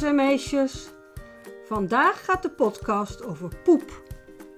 jongens 0.00 0.20
en 0.20 0.26
meisjes. 0.26 0.88
Vandaag 1.64 2.24
gaat 2.24 2.42
de 2.42 2.50
podcast 2.50 3.24
over 3.24 3.56
poep 3.64 4.02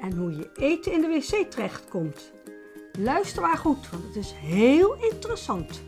en 0.00 0.16
hoe 0.16 0.36
je 0.36 0.50
eten 0.54 0.92
in 0.92 1.00
de 1.00 1.08
wc 1.08 1.50
terechtkomt. 1.50 2.32
Luister 2.98 3.42
maar 3.42 3.56
goed, 3.56 3.90
want 3.90 4.02
het 4.04 4.16
is 4.16 4.32
heel 4.32 4.94
interessant. 4.94 5.82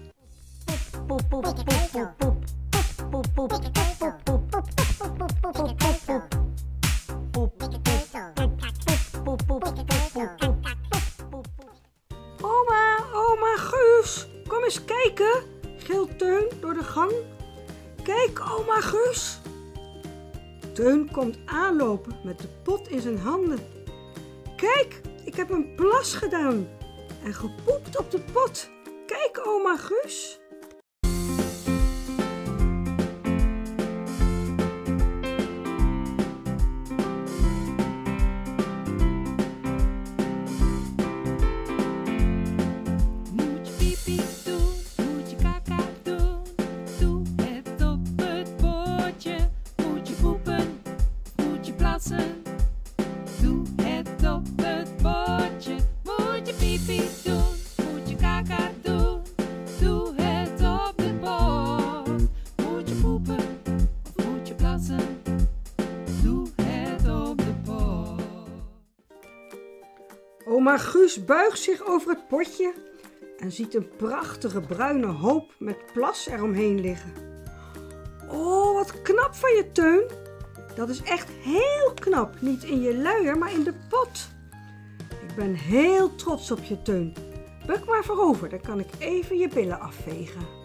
Oma, 12.40 13.04
oma 13.12 13.56
Guus, 13.56 14.28
kom 14.46 14.64
eens 14.64 14.84
kijken. 14.84 15.42
Gilt 15.76 16.18
Teun 16.18 16.50
door 16.60 16.74
de 16.74 16.84
gang. 16.84 17.12
Kijk, 18.02 18.40
oma 18.58 18.80
Guus. 18.80 19.40
Teun 20.72 21.10
komt 21.10 21.38
aanlopen 21.44 22.16
met 22.24 22.38
de 22.38 22.48
pot 22.62 22.88
in 22.88 23.00
zijn 23.00 23.18
handen. 23.18 23.58
Kijk, 24.56 25.00
ik 25.24 25.34
heb 25.34 25.50
een 25.50 25.74
plas 25.74 26.14
gedaan 26.14 26.68
en 27.24 27.34
gepoept 27.34 27.98
op 27.98 28.10
de 28.10 28.20
pot. 28.32 28.70
Kijk, 29.06 29.46
oma 29.46 29.76
Guus. 29.76 30.41
Oma 70.62 70.78
Guus 70.78 71.24
buigt 71.24 71.58
zich 71.58 71.84
over 71.86 72.10
het 72.10 72.28
potje 72.28 72.74
en 73.38 73.52
ziet 73.52 73.74
een 73.74 73.88
prachtige 73.96 74.60
bruine 74.60 75.06
hoop 75.06 75.54
met 75.58 75.76
plas 75.92 76.26
eromheen 76.26 76.80
liggen. 76.80 77.12
Oh, 78.30 78.74
wat 78.74 79.02
knap 79.02 79.34
van 79.34 79.50
je, 79.50 79.72
Teun. 79.72 80.10
Dat 80.74 80.88
is 80.88 81.02
echt 81.02 81.28
heel 81.28 81.92
knap. 81.94 82.40
Niet 82.40 82.64
in 82.64 82.80
je 82.80 82.96
luier, 82.96 83.38
maar 83.38 83.52
in 83.52 83.62
de 83.62 83.74
pot. 83.88 84.28
Ik 85.28 85.34
ben 85.36 85.54
heel 85.54 86.14
trots 86.14 86.50
op 86.50 86.64
je, 86.64 86.82
Teun. 86.82 87.14
Buk 87.66 87.84
maar 87.84 88.04
voorover, 88.04 88.48
dan 88.48 88.60
kan 88.60 88.80
ik 88.80 88.88
even 88.98 89.38
je 89.38 89.48
billen 89.48 89.80
afvegen. 89.80 90.61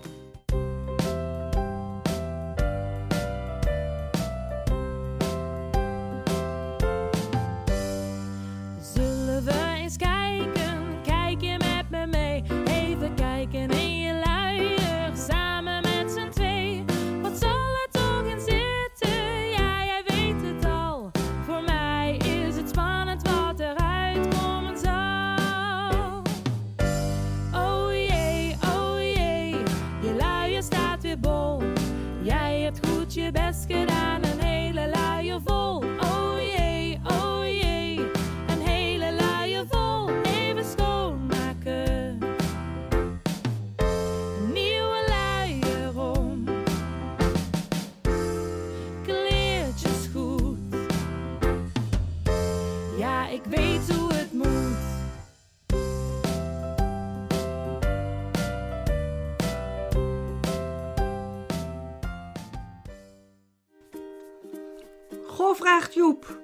Goh, 65.37 65.55
vraagt 65.55 65.93
Joep. 65.93 66.39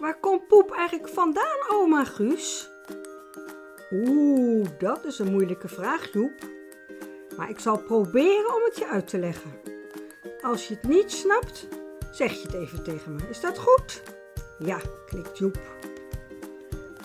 Waar 0.00 0.20
komt 0.20 0.46
poep 0.46 0.70
eigenlijk 0.70 1.08
vandaan, 1.08 1.58
oma 1.70 2.04
Guus? 2.04 2.70
Oeh, 3.92 4.68
dat 4.78 5.04
is 5.04 5.18
een 5.18 5.30
moeilijke 5.30 5.68
vraag, 5.68 6.12
Joep. 6.12 6.32
Maar 7.36 7.50
ik 7.50 7.58
zal 7.58 7.78
proberen 7.78 8.54
om 8.54 8.62
het 8.64 8.78
je 8.78 8.86
uit 8.86 9.08
te 9.08 9.18
leggen. 9.18 9.52
Als 10.42 10.68
je 10.68 10.74
het 10.74 10.88
niet 10.88 11.12
snapt, 11.12 11.68
zeg 12.10 12.32
je 12.32 12.46
het 12.46 12.54
even 12.54 12.84
tegen 12.84 13.14
me. 13.14 13.22
Is 13.30 13.40
dat 13.40 13.58
goed? 13.58 14.02
Ja, 14.58 14.78
knikt 15.06 15.38
Joep. 15.38 15.58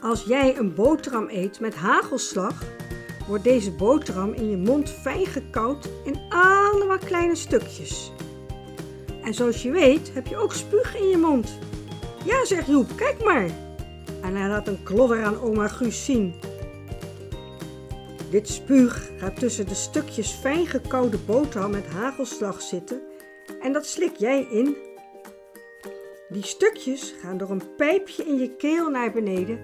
Als 0.02 0.24
jij 0.24 0.58
een 0.58 0.74
boterham 0.74 1.30
eet 1.30 1.60
met 1.60 1.76
hagelslag, 1.76 2.64
wordt 3.28 3.44
deze 3.44 3.72
boterham 3.72 4.34
in 4.34 4.50
je 4.50 4.58
mond 4.58 4.90
fijn 4.90 5.26
gekauwd 5.26 5.90
in 6.04 6.22
allemaal 6.30 6.98
kleine 6.98 7.36
stukjes. 7.36 8.12
En 9.30 9.36
zoals 9.36 9.62
je 9.62 9.72
weet 9.72 10.14
heb 10.14 10.28
je 10.28 10.38
ook 10.38 10.54
spuug 10.54 10.98
in 10.98 11.08
je 11.08 11.18
mond. 11.18 11.58
Ja, 12.26 12.46
zegt 12.46 12.68
Joep, 12.68 12.88
kijk 12.96 13.24
maar. 13.24 13.50
En 14.22 14.36
hij 14.36 14.48
laat 14.48 14.68
een 14.68 14.84
klodder 14.84 15.24
aan 15.24 15.42
oma 15.42 15.68
Guus 15.68 16.06
zien. 16.06 16.34
Dit 18.32 18.48
spuug 18.48 19.12
gaat 19.18 19.40
tussen 19.40 19.68
de 19.68 19.76
stukjes 19.76 20.32
fijn 20.32 20.68
gekoude 20.68 21.18
boterham 21.18 21.72
met 21.72 21.88
hagelslag 21.88 22.62
zitten 22.62 23.02
en 23.62 23.74
dat 23.74 23.86
slik 23.86 24.16
jij 24.16 24.48
in. 24.52 24.78
Die 26.30 26.46
stukjes 26.46 27.14
gaan 27.22 27.38
door 27.38 27.50
een 27.50 27.76
pijpje 27.78 28.24
in 28.24 28.38
je 28.38 28.56
keel 28.56 28.90
naar 28.90 29.12
beneden 29.12 29.60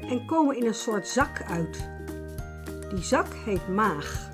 en 0.00 0.26
komen 0.26 0.56
in 0.56 0.66
een 0.66 0.74
soort 0.74 1.08
zak 1.08 1.42
uit. 1.48 1.88
Die 2.94 3.04
zak 3.04 3.28
heet 3.44 3.68
maag. 3.68 4.30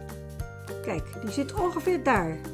Kijk, 0.82 1.04
die 1.20 1.30
zit 1.30 1.54
ongeveer 1.54 2.02
daar. 2.02 2.51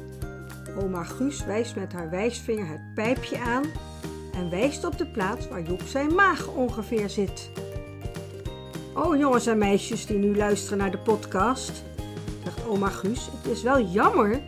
Oma 0.77 1.03
Guus 1.03 1.45
wijst 1.45 1.75
met 1.75 1.93
haar 1.93 2.09
wijsvinger 2.09 2.67
het 2.67 2.93
pijpje 2.93 3.39
aan 3.39 3.63
en 4.33 4.49
wijst 4.49 4.85
op 4.85 4.97
de 4.97 5.05
plaats 5.05 5.47
waar 5.47 5.61
Joep 5.61 5.81
zijn 5.81 6.15
maag 6.15 6.47
ongeveer 6.47 7.09
zit. 7.09 7.49
Oh 8.93 9.17
jongens 9.17 9.45
en 9.45 9.57
meisjes 9.57 10.05
die 10.05 10.17
nu 10.17 10.35
luisteren 10.35 10.77
naar 10.77 10.91
de 10.91 10.99
podcast, 10.99 11.83
zegt 12.43 12.67
oma 12.67 12.89
Guus, 12.89 13.29
het 13.31 13.51
is 13.51 13.63
wel 13.63 13.81
jammer 13.81 14.41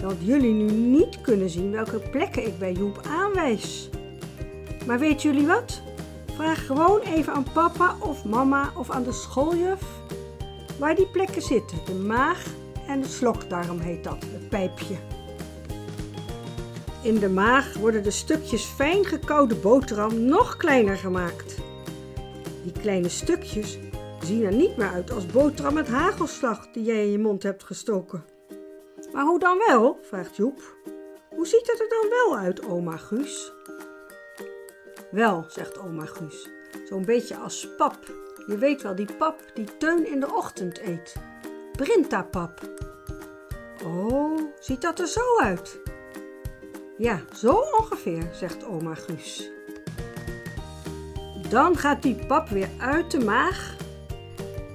dat 0.00 0.14
jullie 0.18 0.52
nu 0.52 0.70
niet 0.70 1.20
kunnen 1.20 1.50
zien 1.50 1.70
welke 1.70 1.98
plekken 1.98 2.46
ik 2.46 2.58
bij 2.58 2.72
Joep 2.72 3.00
aanwijs. 3.06 3.90
Maar 4.86 4.98
weten 4.98 5.32
jullie 5.32 5.46
wat? 5.46 5.82
Vraag 6.34 6.66
gewoon 6.66 7.00
even 7.00 7.32
aan 7.32 7.52
papa 7.52 7.96
of 8.00 8.24
mama 8.24 8.72
of 8.76 8.90
aan 8.90 9.02
de 9.02 9.12
schooljuf 9.12 9.82
waar 10.78 10.94
die 10.94 11.08
plekken 11.08 11.42
zitten. 11.42 11.78
De 11.84 11.94
maag 11.94 12.44
en 12.86 13.00
de 13.00 13.08
slokdarm 13.08 13.80
heet 13.80 14.04
dat, 14.04 14.24
het 14.32 14.48
pijpje. 14.48 14.96
In 17.02 17.18
de 17.18 17.28
maag 17.28 17.74
worden 17.74 18.02
de 18.02 18.10
stukjes 18.10 18.64
fijn 18.64 19.04
gekoude 19.04 19.54
boterham 19.54 20.24
nog 20.24 20.56
kleiner 20.56 20.96
gemaakt. 20.96 21.56
Die 22.62 22.72
kleine 22.80 23.08
stukjes 23.08 23.78
zien 24.24 24.44
er 24.44 24.54
niet 24.54 24.76
meer 24.76 24.88
uit 24.88 25.10
als 25.10 25.26
boterham 25.26 25.74
met 25.74 25.88
hagelslag 25.88 26.70
die 26.70 26.84
jij 26.84 27.04
in 27.04 27.10
je 27.10 27.18
mond 27.18 27.42
hebt 27.42 27.64
gestoken. 27.64 28.24
Maar 29.12 29.24
hoe 29.24 29.38
dan 29.38 29.58
wel? 29.66 29.98
vraagt 30.02 30.36
Joep. 30.36 30.76
Hoe 31.34 31.46
ziet 31.46 31.66
het 31.66 31.80
er 31.80 31.88
dan 31.88 32.10
wel 32.10 32.38
uit, 32.38 32.64
oma 32.64 32.96
Guus? 32.96 33.52
Wel, 35.10 35.44
zegt 35.48 35.78
oma 35.78 36.04
Guus, 36.04 36.48
zo'n 36.88 37.04
beetje 37.04 37.36
als 37.36 37.68
pap. 37.76 37.98
Je 38.46 38.58
weet 38.58 38.82
wel, 38.82 38.94
die 38.94 39.16
pap 39.18 39.40
die 39.54 39.76
Teun 39.76 40.06
in 40.06 40.20
de 40.20 40.34
ochtend 40.34 40.80
eet. 40.80 41.14
Brinta-pap. 41.72 42.60
Oh, 43.84 44.40
ziet 44.60 44.82
dat 44.82 44.98
er 44.98 45.06
zo 45.06 45.38
uit? 45.40 45.80
Ja, 46.98 47.20
zo 47.32 47.64
ongeveer, 47.78 48.28
zegt 48.32 48.64
oma 48.64 48.94
Guus. 48.94 49.50
Dan 51.50 51.76
gaat 51.76 52.02
die 52.02 52.26
pap 52.26 52.48
weer 52.48 52.68
uit 52.78 53.10
de 53.10 53.18
maag 53.18 53.76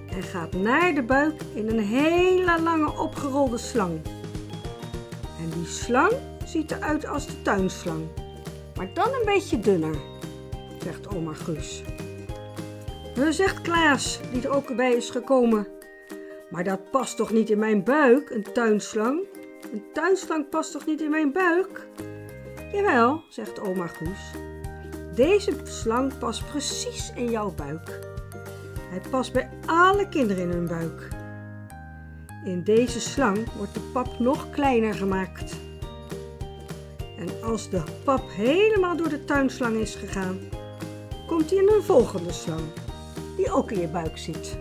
en 0.10 0.24
gaat 0.24 0.54
naar 0.54 0.94
de 0.94 1.04
buik 1.04 1.42
in 1.54 1.70
een 1.70 1.80
hele 1.80 2.62
lange 2.62 2.98
opgerolde 2.98 3.58
slang. 3.58 4.02
En 5.40 5.50
die 5.50 5.66
slang 5.66 6.12
ziet 6.46 6.72
eruit 6.72 7.06
als 7.06 7.26
de 7.26 7.42
tuinslang, 7.42 8.08
maar 8.76 8.94
dan 8.94 9.08
een 9.08 9.26
beetje 9.26 9.60
dunner, 9.60 9.96
zegt 10.84 11.16
oma 11.16 11.34
Guus. 11.34 11.84
"Huh," 13.16 13.30
zegt 13.30 13.62
Klaas, 13.62 14.20
die 14.32 14.42
er 14.42 14.56
ook 14.56 14.76
bij 14.76 14.94
is 14.94 15.10
gekomen. 15.10 15.68
Maar 16.50 16.64
dat 16.64 16.92
past 16.92 17.18
toch 17.18 17.32
niet 17.32 17.50
in 17.50 17.60
mijn 17.60 17.84
buik, 17.84 18.30
een 18.30 18.54
tuinslang? 18.54 19.20
Een 19.72 19.84
tuinslang 19.94 20.50
past 20.50 20.72
toch 20.72 20.86
niet 20.86 21.02
in 21.02 21.10
mijn 21.10 21.32
buik? 21.32 21.88
Jawel, 22.74 23.24
zegt 23.30 23.60
oma 23.60 23.88
Guus. 23.88 24.32
Deze 25.16 25.52
slang 25.64 26.18
past 26.18 26.46
precies 26.52 27.12
in 27.16 27.30
jouw 27.30 27.52
buik. 27.52 28.00
Hij 28.90 29.02
past 29.10 29.34
bij 29.34 29.50
alle 29.66 30.10
kinderen 30.10 30.44
in 30.44 30.50
hun 30.50 30.68
buik. 30.68 31.08
In 32.46 32.64
deze 32.64 33.00
slang 33.00 33.52
wordt 33.58 33.74
de 33.74 33.80
pap 33.80 34.20
nog 34.20 34.50
kleiner 34.50 34.94
gemaakt. 34.94 35.56
En 37.18 37.44
als 37.44 37.70
de 37.70 37.84
pap 38.04 38.24
helemaal 38.30 38.98
door 38.98 39.10
de 39.10 39.26
tuinslang 39.26 39.76
is 39.76 39.96
gegaan, 39.96 40.40
komt 41.28 41.50
hij 41.50 41.60
in 41.60 41.72
een 41.76 41.84
volgende 41.84 42.32
slang, 42.32 42.64
die 43.36 43.52
ook 43.52 43.72
in 43.72 43.80
je 43.80 43.88
buik 43.88 44.18
zit. 44.18 44.58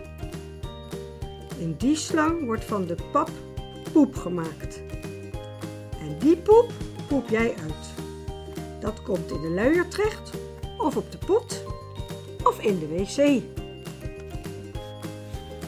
In 1.57 1.75
die 1.77 1.95
slang 1.95 2.45
wordt 2.45 2.65
van 2.65 2.85
de 2.85 2.95
pap 3.11 3.29
poep 3.93 4.15
gemaakt. 4.15 4.81
En 5.99 6.19
die 6.19 6.37
poep 6.37 6.71
poep 7.07 7.29
jij 7.29 7.53
uit. 7.61 7.92
Dat 8.83 9.01
komt 9.01 9.31
in 9.31 9.41
de 9.41 9.49
luier 9.49 9.87
terecht, 9.87 10.31
of 10.77 10.97
op 10.97 11.11
de 11.11 11.17
pot, 11.25 11.63
of 12.43 12.59
in 12.59 12.79
de 12.79 12.87
wc. 12.87 13.41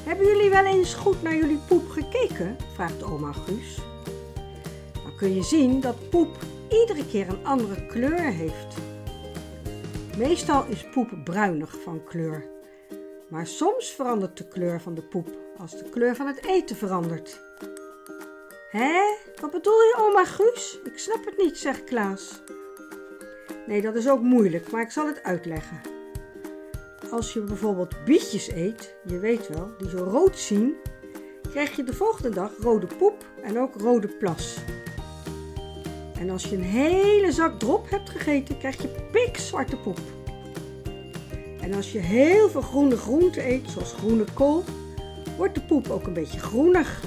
Hebben 0.04 0.28
jullie 0.28 0.50
wel 0.50 0.66
eens 0.66 0.94
goed 0.94 1.22
naar 1.22 1.36
jullie 1.36 1.60
poep 1.68 1.90
gekeken? 1.90 2.58
vraagt 2.74 3.04
oma 3.04 3.32
Guus. 3.32 3.80
Dan 4.94 5.16
kun 5.18 5.36
je 5.36 5.44
zien 5.44 5.80
dat 5.80 6.10
poep 6.10 6.38
iedere 6.70 7.08
keer 7.08 7.30
een 7.30 7.46
andere 7.46 7.86
kleur 7.86 8.22
heeft. 8.22 8.78
Meestal 10.18 10.66
is 10.66 10.90
poep 10.90 11.10
bruinig 11.24 11.78
van 11.84 12.04
kleur. 12.04 12.46
Maar 13.30 13.48
soms 13.48 13.90
verandert 13.90 14.38
de 14.38 14.48
kleur 14.48 14.82
van 14.82 14.94
de 14.94 15.04
poep 15.04 15.28
als 15.58 15.72
de 15.72 15.90
kleur 15.90 16.16
van 16.16 16.28
het 16.28 16.46
eten 16.46 16.76
verandert. 16.76 17.40
Hé, 18.70 19.18
wat 19.42 19.52
bedoel 19.52 19.82
je, 19.82 19.96
oma 20.00 20.26
Guus? 20.26 20.80
Ik 20.84 20.98
snap 20.98 21.26
het 21.26 21.38
niet, 21.38 21.58
zegt 21.58 21.84
Klaas. 21.84 22.42
Nee, 23.68 23.82
dat 23.82 23.96
is 23.96 24.10
ook 24.10 24.22
moeilijk, 24.22 24.72
maar 24.72 24.82
ik 24.82 24.92
zal 24.92 25.08
het 25.08 25.24
uitleggen. 25.24 25.82
Als 27.12 27.34
je 27.34 27.42
bijvoorbeeld 27.42 28.04
bietjes 28.06 28.52
eet, 28.52 28.96
je 29.06 29.20
weet 29.20 29.48
wel, 29.48 29.72
die 29.78 29.90
zo 29.90 29.98
rood 29.98 30.38
zien, 30.38 30.74
krijg 31.50 31.76
je 31.76 31.84
de 31.84 31.94
volgende 31.94 32.30
dag 32.30 32.52
rode 32.60 32.88
poep 32.98 33.26
en 33.44 33.60
ook 33.60 33.76
rode 33.76 34.08
plas. 34.08 34.58
En 36.20 36.30
als 36.30 36.44
je 36.44 36.56
een 36.56 36.64
hele 36.64 37.32
zak 37.32 37.60
drop 37.60 37.90
hebt 37.90 38.10
gegeten, 38.10 38.58
krijg 38.58 38.82
je 38.82 39.08
pikzwarte 39.12 39.78
poep. 39.78 40.00
En 41.62 41.74
als 41.74 41.92
je 41.92 42.00
heel 42.00 42.50
veel 42.50 42.62
groene 42.62 42.98
groenten 42.98 43.48
eet, 43.48 43.70
zoals 43.70 43.94
groene 43.94 44.26
kool, 44.34 44.64
wordt 45.38 45.56
de 45.56 45.62
poep 45.62 45.90
ook 45.90 46.08
een 46.08 46.14
beetje 46.14 46.40
groenig. 46.40 47.04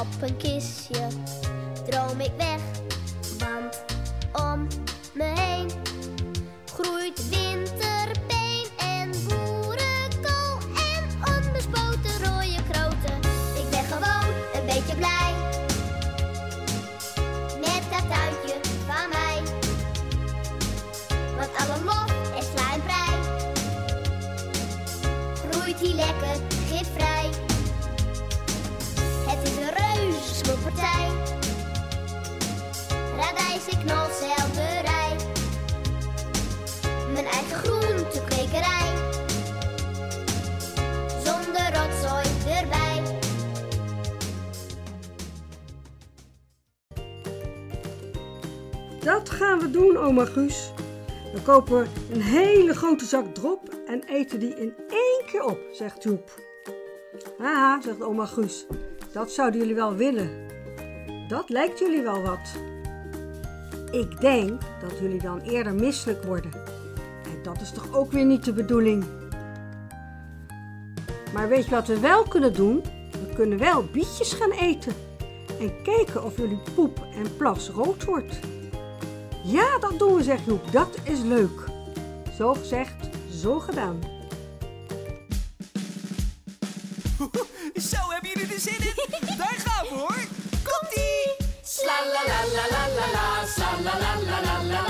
Op 0.00 0.22
een 0.22 0.36
kistje 0.36 1.06
droom 1.88 2.20
ik 2.20 2.30
weg, 2.36 2.60
want 3.38 3.84
om 4.32 4.66
me 5.12 5.24
heen 5.24 5.70
groeit 6.72 7.28
winterbeen 7.28 8.66
en 8.78 9.10
boerenkool 9.28 10.58
en 10.90 11.04
onbespoten 11.34 12.24
rode 12.24 12.62
kroten. 12.70 13.16
Ik 13.54 13.70
ben 13.70 13.84
gewoon 13.84 14.34
een 14.54 14.66
beetje 14.66 14.96
blij 14.96 15.32
met 17.60 17.82
dat 17.90 18.08
tuintje 18.10 18.56
van 18.86 19.08
mij. 19.10 19.42
Want 21.36 21.50
alle 21.56 21.84
lof 21.84 22.12
en 22.34 22.72
en 22.72 22.82
prei 22.82 23.18
groeit 25.50 25.80
hier 25.80 25.94
lekker 25.94 26.49
erbij. 42.60 43.18
Dat 49.04 49.30
gaan 49.30 49.58
we 49.58 49.70
doen, 49.70 49.96
oma 49.96 50.24
Guus. 50.24 50.72
We 51.32 51.40
kopen 51.42 51.88
een 52.12 52.20
hele 52.20 52.74
grote 52.74 53.04
zak 53.04 53.34
drop 53.34 53.68
en 53.86 54.02
eten 54.04 54.38
die 54.38 54.54
in 54.54 54.74
één 54.88 55.22
keer 55.26 55.44
op, 55.44 55.58
zegt 55.72 56.02
Joep. 56.02 56.40
Haha, 57.38 57.80
zegt 57.82 58.02
oma 58.02 58.26
Guus. 58.26 58.66
Dat 59.12 59.30
zouden 59.30 59.60
jullie 59.60 59.74
wel 59.74 59.94
willen. 59.94 60.30
Dat 61.28 61.48
lijkt 61.48 61.78
jullie 61.78 62.02
wel 62.02 62.22
wat. 62.22 62.50
Ik 63.90 64.20
denk 64.20 64.60
dat 64.80 64.98
jullie 65.00 65.22
dan 65.22 65.40
eerder 65.40 65.74
misselijk 65.74 66.24
worden. 66.24 66.52
En 67.24 67.42
dat 67.42 67.60
is 67.60 67.70
toch 67.70 67.94
ook 67.94 68.12
weer 68.12 68.24
niet 68.24 68.44
de 68.44 68.52
bedoeling. 68.52 69.04
Maar 71.32 71.48
weet 71.48 71.64
je 71.64 71.70
wat 71.70 71.86
we 71.86 72.00
wel 72.00 72.22
kunnen 72.22 72.54
doen? 72.54 72.82
We 73.10 73.34
kunnen 73.34 73.58
wel 73.58 73.84
bietjes 73.84 74.32
gaan 74.32 74.50
eten. 74.50 74.94
En 75.60 75.82
kijken 75.82 76.24
of 76.24 76.36
jullie 76.36 76.60
poep 76.74 77.06
en 77.14 77.36
plas 77.36 77.68
rood 77.68 78.04
wordt. 78.04 78.38
Ja, 79.44 79.78
dat 79.78 79.98
doen 79.98 80.14
we, 80.14 80.22
zegt 80.22 80.44
Joep. 80.44 80.72
Dat 80.72 80.96
is 81.02 81.20
leuk. 81.20 81.64
Zo 82.36 82.54
gezegd, 82.54 82.94
zo 83.30 83.58
gedaan. 83.58 84.00
Zo, 87.90 87.96
hebben 88.08 88.30
jullie 88.34 88.54
er 88.54 88.60
zin 88.60 88.78
in? 88.78 89.36
Daar 89.36 89.56
gaan 89.58 89.86
we 89.88 89.94
hoor! 89.94 90.24
Komt-ie! 90.62 91.48
Sla 91.62 91.92
la 92.12 92.22
la 92.26 92.40
la 92.54 92.64
la 92.70 92.88
la 92.96 93.06
la, 93.16 93.82
la 93.82 93.98
la 93.98 94.40
la 94.40 94.62
la 94.62 94.89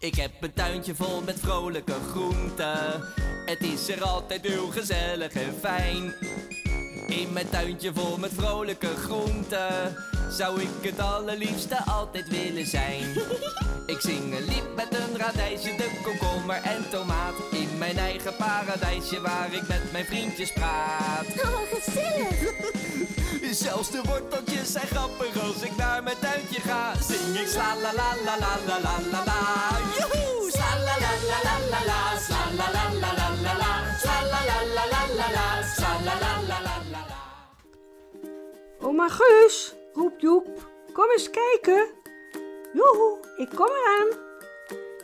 Ik 0.00 0.14
heb 0.14 0.30
een 0.40 0.52
tuintje 0.52 0.94
vol 0.94 1.22
met 1.22 1.40
vrolijke 1.40 1.94
groenten. 2.10 3.02
Het 3.46 3.62
is 3.62 3.88
er 3.88 4.02
altijd 4.02 4.46
heel 4.46 4.66
gezellig 4.66 5.32
en 5.32 5.54
fijn. 5.60 6.14
In 7.06 7.32
mijn 7.32 7.48
tuintje 7.48 7.92
vol 7.94 8.18
met 8.18 8.30
vrolijke 8.34 8.96
groenten 8.96 9.96
zou 10.30 10.60
ik 10.60 10.68
het 10.80 11.00
allerliefste 11.00 11.84
altijd 11.84 12.28
willen 12.28 12.66
zijn. 12.66 13.04
Ik 13.86 14.00
zing 14.00 14.34
een 14.34 14.44
lied 14.44 14.74
met 14.76 14.94
een 14.94 15.18
radijsje, 15.18 15.76
de 15.76 16.00
komkommer 16.02 16.62
en 16.62 16.90
tomaat. 16.90 17.34
In 17.50 17.78
mijn 17.78 17.98
eigen 17.98 18.36
paradijsje 18.36 19.20
waar 19.20 19.54
ik 19.54 19.68
met 19.68 19.92
mijn 19.92 20.04
vriendjes 20.04 20.52
praat. 20.52 21.26
Oh, 21.26 21.60
gezellig! 21.72 22.89
Zelfs 23.48 23.90
de 23.90 24.02
worteltjes 24.06 24.72
zijn 24.72 24.86
grappig 24.86 25.42
als 25.42 25.62
ik 25.62 25.76
naar 25.76 26.02
mijn 26.02 26.16
tuintje 26.20 26.60
ga. 26.60 26.94
Zing 26.94 27.38
ik 27.38 27.46
sla 27.46 27.76
la 27.82 27.92
la 27.92 28.14
la 28.24 28.36
la 28.38 28.58
la 28.66 28.78
la 28.80 28.94
la 29.12 29.24
la. 29.24 29.40
Joehoe! 29.98 30.50
Sla 30.50 30.70
la 30.86 30.96
la 31.04 31.12
la 31.30 31.38
la 31.46 31.56
la 31.70 31.80
la. 31.90 32.18
Sla 32.18 32.42
la 32.58 32.66
la 32.76 32.84
la 33.02 33.12
la 33.20 33.28
la 33.42 33.52
la. 33.62 33.72
Sla 33.98 34.16
la 34.32 34.40
la 34.48 34.58
la 34.74 34.84
la 34.94 35.02
la 35.18 35.28
la. 35.36 35.62
Sla 35.74 35.92
la 36.04 36.14
la 36.22 36.32
la 36.48 36.58
la 36.66 36.76
la 36.92 37.00
la. 37.10 37.20
Oma 38.86 39.08
Guus, 39.08 39.74
roept 39.92 40.20
Joep. 40.20 40.48
Kom 40.92 41.10
eens 41.10 41.30
kijken. 41.30 41.88
Joehoe, 42.72 43.18
ik 43.36 43.48
kom 43.48 43.66
eraan. 43.66 44.18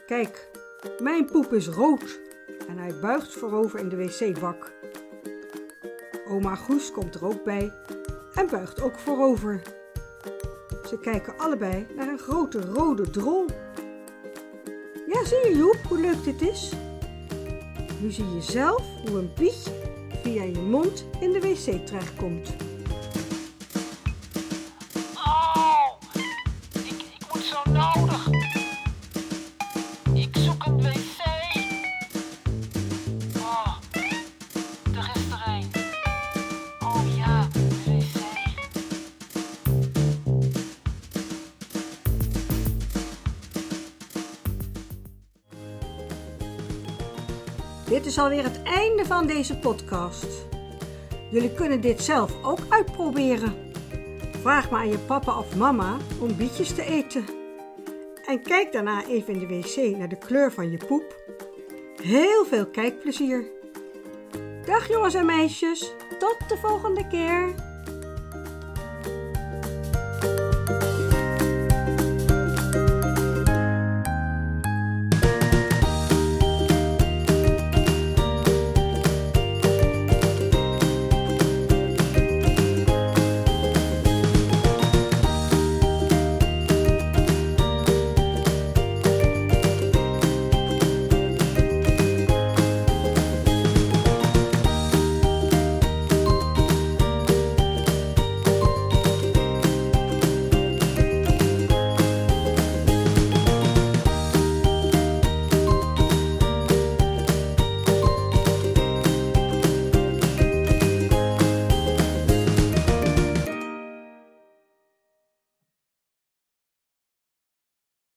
Kijk, 0.07 0.51
mijn 0.99 1.25
poep 1.25 1.53
is 1.53 1.69
rood. 1.69 2.21
En 2.69 2.79
hij 2.79 2.95
buigt 3.01 3.33
voorover 3.33 3.79
in 3.79 3.89
de 3.89 3.97
wc-bak. 3.97 4.73
Oma 6.29 6.55
Guus 6.55 6.93
komt 6.93 7.15
er 7.15 7.25
ook 7.25 7.45
bij 7.45 7.73
en 8.37 8.49
buigt 8.51 8.81
ook 8.81 8.99
voorover. 8.99 9.63
Ze 10.89 10.99
kijken 10.99 11.39
allebei 11.39 11.87
naar 11.97 12.09
een 12.09 12.19
grote 12.19 12.61
rode 12.61 13.11
drol. 13.11 13.45
Ja, 15.07 15.25
zie 15.25 15.51
je 15.51 15.57
Joep 15.57 15.79
hoe 15.89 16.01
leuk 16.01 16.25
dit 16.25 16.43
is? 16.43 16.73
Nu 18.01 18.11
zie 18.11 18.35
je 18.35 18.43
zelf 18.43 18.83
hoe 19.05 19.19
een 19.19 19.31
bietje 19.35 19.73
via 20.23 20.43
je 20.43 20.61
mond 20.61 21.07
in 21.21 21.33
de 21.33 21.41
wc 21.41 21.87
terechtkomt. 21.87 22.57
Dit 47.97 48.07
is 48.07 48.19
alweer 48.19 48.43
het 48.43 48.63
einde 48.63 49.05
van 49.05 49.27
deze 49.27 49.59
podcast. 49.59 50.27
Jullie 51.31 51.53
kunnen 51.53 51.81
dit 51.81 52.03
zelf 52.03 52.45
ook 52.45 52.59
uitproberen. 52.69 53.73
Vraag 54.41 54.71
maar 54.71 54.81
aan 54.81 54.91
je 54.91 54.99
papa 54.99 55.39
of 55.39 55.57
mama 55.57 55.97
om 56.21 56.37
bietjes 56.37 56.75
te 56.75 56.85
eten. 56.85 57.25
En 58.27 58.43
kijk 58.43 58.73
daarna 58.73 59.07
even 59.07 59.33
in 59.33 59.39
de 59.39 59.47
wc 59.47 59.97
naar 59.97 60.09
de 60.09 60.19
kleur 60.19 60.53
van 60.53 60.71
je 60.71 60.77
poep. 60.77 61.17
Heel 62.03 62.45
veel 62.45 62.67
kijkplezier. 62.67 63.45
Dag 64.65 64.89
jongens 64.89 65.15
en 65.15 65.27
meisjes, 65.27 65.93
tot 66.19 66.37
de 66.49 66.57
volgende 66.57 67.07
keer. 67.07 67.55